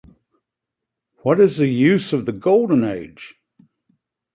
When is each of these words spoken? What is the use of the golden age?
What 1.21 1.39
is 1.39 1.57
the 1.57 1.67
use 1.67 2.11
of 2.11 2.25
the 2.25 2.31
golden 2.31 2.83
age? 2.83 3.37